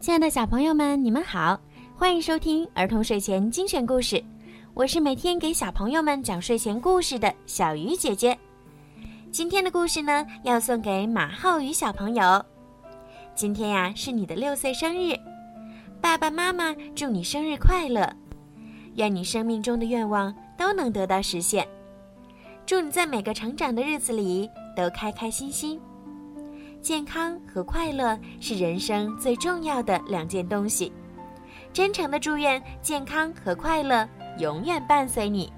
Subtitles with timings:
[0.00, 1.60] 亲爱的小朋友们，你们好，
[1.94, 4.24] 欢迎收听儿童睡前精选故事。
[4.72, 8.36] 我是每天给小朋友们讲睡前故事的小鱼姐姐。
[9.30, 12.42] 今天的故事呢，要送给马浩宇小朋友。
[13.34, 15.14] 今天呀，是你的六岁生日，
[16.00, 18.10] 爸爸妈妈祝你生日快乐，
[18.94, 21.68] 愿你生命中的愿望都能得到实现。
[22.64, 25.78] 祝你在每个成长的日子里都开开心心。
[26.82, 30.90] 健康和快乐是人生最重要的两件东西，
[31.74, 35.52] 真诚的祝愿健康和快乐永远伴随你。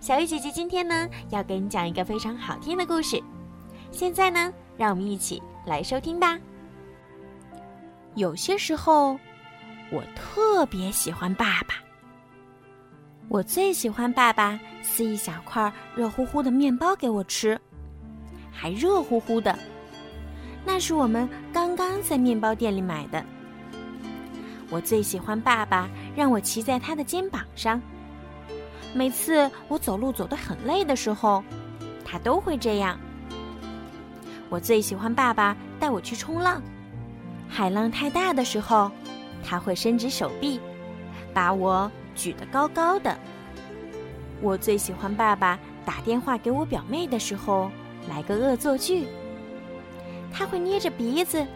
[0.00, 3.22] 小鱼姐姐今天呢要给你讲一个非常好听的故事，
[3.92, 6.36] 现在呢让我们一起来收听吧。
[8.16, 9.16] 有些时候，
[9.92, 11.76] 我特别喜欢爸爸，
[13.28, 17.58] 我最喜欢爸爸撕一小块热乎乎的面包给我吃，
[18.50, 19.56] 还热乎乎的。
[20.66, 23.24] 那是我们刚刚在面包店里买的。
[24.68, 27.80] 我最喜欢爸爸让我骑在他的肩膀上。
[28.92, 31.42] 每次我走路走得很累的时候，
[32.04, 32.98] 他都会这样。
[34.48, 36.60] 我最喜欢爸爸带我去冲浪，
[37.48, 38.90] 海浪太大的时候，
[39.44, 40.60] 他会伸直手臂，
[41.32, 43.16] 把我举得高高的。
[44.42, 47.70] 我最喜欢爸爸打电话给我表妹的时候，
[48.08, 49.06] 来个恶作剧。
[50.36, 51.46] 他会捏着鼻子，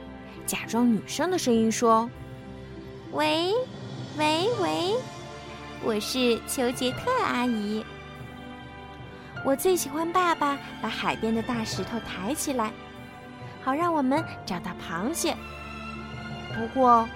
[0.47, 2.09] 假装女生的声音说
[3.13, 3.53] ：“喂，
[4.17, 4.95] 喂喂，
[5.85, 7.85] 我是丘杰特阿姨。”
[9.45, 12.73] 我最喜欢爸爸把海边的大石头抬起来，
[13.63, 15.37] 好让我们找到螃蟹。
[16.57, 17.07] 不过，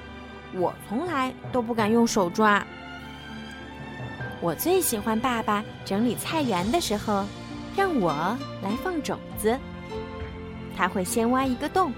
[0.53, 2.62] 我从来都不敢用手抓。
[4.43, 7.25] 我最喜欢爸爸整理菜园的时候，
[7.75, 8.12] 让我
[8.62, 9.59] 来放种子。
[10.77, 11.92] 他会先挖一个洞，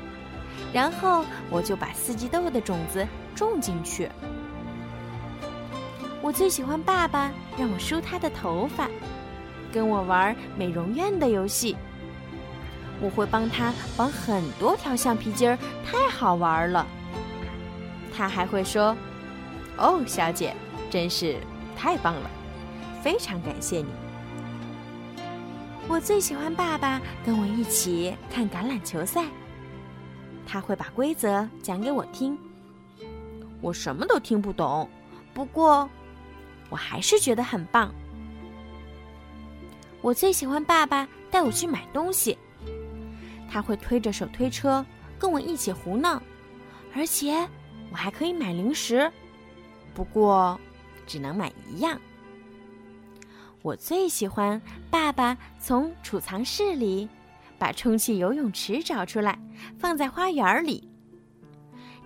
[0.73, 4.11] 然后我就把四季豆的种子种进去。
[6.23, 8.89] 我最喜欢爸爸让我梳他的头发，
[9.73, 11.77] 跟我玩美容院的游戏。
[13.01, 16.87] 我会帮他绑很多条橡皮筋儿，太好玩了。
[18.17, 18.97] 他还会说
[19.77, 20.55] ：“哦，小姐，
[20.91, 21.37] 真是
[21.77, 22.31] 太棒了，
[23.03, 23.87] 非常感谢你。”
[25.89, 29.25] 我最喜欢爸爸跟我一起看橄榄球赛。
[30.45, 32.37] 他会把规则讲给我听，
[33.61, 34.89] 我什么都听不懂，
[35.33, 35.89] 不过
[36.69, 37.95] 我还是觉得很棒。
[40.03, 42.37] 我最喜欢爸爸带我去买东西，
[43.49, 44.85] 他会推着手推车
[45.19, 46.21] 跟我一起胡闹，
[46.95, 47.49] 而且
[47.91, 49.11] 我还可以买零食，
[49.95, 50.59] 不过
[51.07, 52.01] 只能买一样。
[53.67, 54.63] 我最喜欢
[54.93, 57.09] 爸爸从储藏室里
[57.59, 59.37] 把充气游泳池找出来，
[59.77, 60.89] 放在花园里。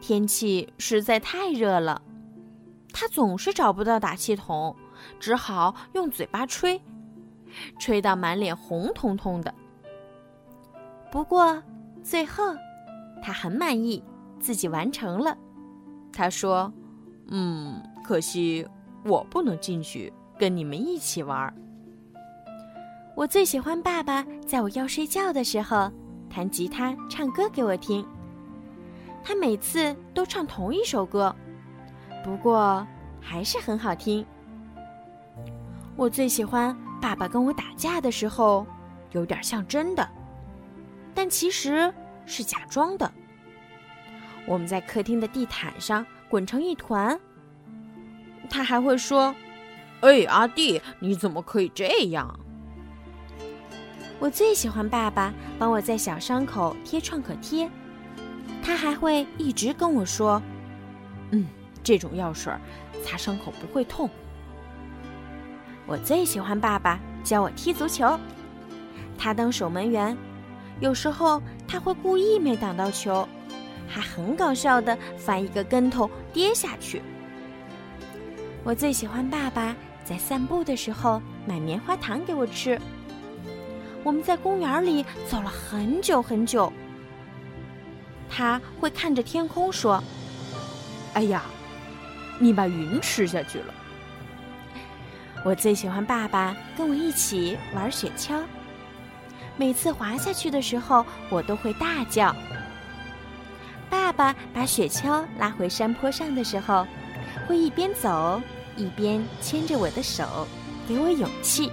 [0.00, 2.00] 天气实在太热了，
[2.94, 4.74] 他总是找不到打气筒，
[5.18, 6.80] 只好用嘴巴吹，
[7.78, 9.54] 吹到满脸红彤彤的。
[11.12, 11.62] 不过
[12.02, 12.42] 最后，
[13.22, 14.02] 他很满意，
[14.38, 15.36] 自己完成了。
[16.10, 16.72] 他说
[17.28, 18.66] ：“嗯，可惜
[19.04, 20.10] 我不能进去。”
[20.40, 21.54] 跟你们一起玩。
[23.14, 25.92] 我最喜欢爸爸在我要睡觉的时候
[26.30, 28.02] 弹吉他、唱歌给我听。
[29.22, 31.36] 他每次都唱同一首歌，
[32.24, 32.86] 不过
[33.20, 34.24] 还是很好听。
[35.94, 38.66] 我最喜欢爸爸跟我打架的时候，
[39.12, 40.08] 有点像真的，
[41.14, 41.92] 但其实
[42.24, 43.12] 是假装的。
[44.46, 47.20] 我们在客厅的地毯上滚成一团，
[48.48, 49.34] 他还会说。
[50.00, 52.38] 哎，阿弟，你怎么可以这样？
[54.18, 57.70] 我最喜欢爸爸帮我在小伤口贴创可贴，
[58.62, 60.40] 他还会一直跟我说
[61.32, 61.46] ：“嗯，
[61.82, 62.52] 这种药水
[63.04, 64.08] 擦伤口不会痛。”
[65.86, 68.18] 我最喜欢爸爸教我踢足球，
[69.18, 70.16] 他当守门员，
[70.80, 73.28] 有时候他会故意没挡到球，
[73.88, 77.02] 还很搞笑的翻一个跟头跌下去。
[78.64, 79.76] 我最喜欢爸爸。
[80.04, 82.80] 在散步的时候买棉花糖给我吃。
[84.02, 86.72] 我们在公园里走了很久很久。
[88.28, 90.02] 他会看着天空说
[91.14, 91.42] ：“哎呀，
[92.38, 93.74] 你把云吃下去了。”
[95.44, 98.42] 我最喜欢爸爸跟我一起玩雪橇。
[99.56, 102.34] 每次滑下去的时候，我都会大叫。
[103.90, 106.86] 爸爸把雪橇拉回山坡上的时候，
[107.46, 108.40] 会一边走。
[108.76, 110.46] 一边牵着我的手，
[110.88, 111.70] 给我勇气。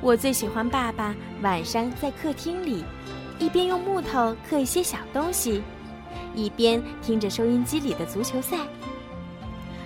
[0.00, 2.84] 我最喜欢爸爸晚上在客厅里，
[3.38, 5.62] 一边用木头刻一些小东西，
[6.34, 8.58] 一边听着收音机里的足球赛。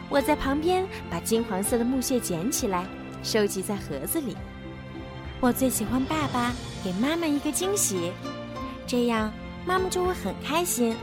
[0.09, 2.87] 我在旁边把金黄色的木屑捡起来，
[3.23, 4.37] 收集在盒子里。
[5.41, 8.11] 我最喜欢爸爸给妈妈一个惊喜，
[8.87, 9.33] 这样
[9.65, 10.97] 妈妈就会很开心，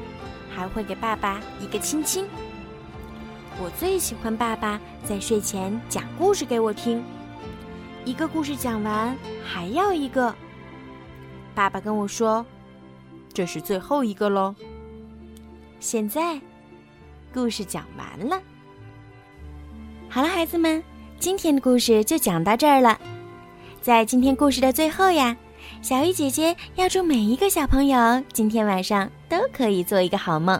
[0.54, 2.26] 还会给爸爸一个亲亲。
[3.58, 7.02] 我最喜欢爸爸在睡前讲故事给我听，
[8.04, 9.16] 一个故事讲完
[9.46, 10.34] 还要一个。
[11.54, 12.46] 爸爸跟我说
[13.34, 14.54] ：“这是最后一个喽。”
[15.80, 16.40] 现在，
[17.34, 18.42] 故事讲完了。
[20.10, 20.84] 好了，孩子们，
[21.18, 23.00] 今天的故事就讲到这儿了。
[23.82, 25.36] 在今天故事的最后呀，
[25.82, 30.60] 小鱼姐姐要祝每一个小朋友今天晚上都可以做一个好梦。